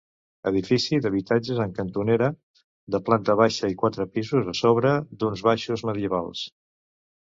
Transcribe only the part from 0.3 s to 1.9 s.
Edifici d'habitatges en